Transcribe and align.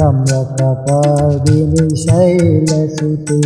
रम्यकपर्दिनि 0.01 1.97
शैलसुते। 1.97 3.41